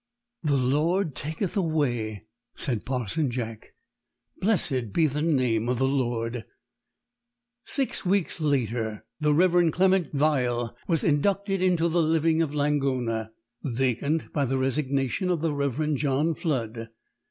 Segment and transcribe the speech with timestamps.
[0.41, 3.75] "The Lord taketh away," said Parson Jack.
[4.39, 6.43] "Blessed be the name of the Lord!"
[7.65, 9.71] Six weeks later the Rev.
[9.71, 13.29] Clement Vyell was inducted into the living of Langona,
[13.63, 15.93] vacant by the resignation of the Rev.
[15.93, 16.89] John Flood.